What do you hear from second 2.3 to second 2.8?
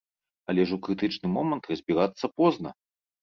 позна!